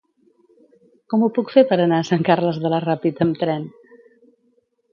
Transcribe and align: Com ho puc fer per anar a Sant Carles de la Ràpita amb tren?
Com 1.13 1.25
ho 1.25 1.29
puc 1.35 1.53
fer 1.57 1.63
per 1.73 1.77
anar 1.85 2.01
a 2.03 2.07
Sant 2.11 2.25
Carles 2.31 2.59
de 2.65 2.73
la 2.77 2.81
Ràpita 2.89 3.27
amb 3.29 3.41
tren? 3.45 3.69